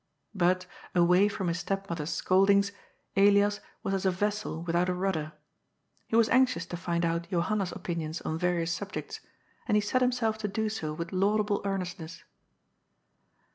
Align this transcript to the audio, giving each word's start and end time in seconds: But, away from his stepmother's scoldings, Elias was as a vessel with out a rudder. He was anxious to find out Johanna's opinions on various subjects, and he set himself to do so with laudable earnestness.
But, 0.33 0.65
away 0.95 1.27
from 1.27 1.47
his 1.47 1.59
stepmother's 1.59 2.09
scoldings, 2.09 2.71
Elias 3.15 3.59
was 3.83 3.93
as 3.93 4.03
a 4.03 4.09
vessel 4.09 4.63
with 4.63 4.75
out 4.75 4.89
a 4.89 4.95
rudder. 4.95 5.33
He 6.07 6.15
was 6.15 6.27
anxious 6.29 6.65
to 6.65 6.75
find 6.75 7.05
out 7.05 7.29
Johanna's 7.29 7.71
opinions 7.71 8.19
on 8.21 8.35
various 8.39 8.71
subjects, 8.73 9.19
and 9.67 9.77
he 9.77 9.81
set 9.81 10.01
himself 10.01 10.39
to 10.39 10.47
do 10.47 10.69
so 10.69 10.91
with 10.91 11.11
laudable 11.13 11.61
earnestness. 11.65 12.23